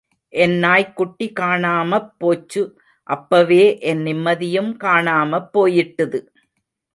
என் 0.33 0.55
நாய்க்குட்டி 0.59 1.27
காணாமப் 1.39 2.09
போச்சு 2.17 2.61
அப்பவே 3.09 3.61
என் 3.81 4.01
நிம்மதியும் 4.05 4.71
காணாமப் 4.77 5.49
போயிட்டுது. 5.53 6.21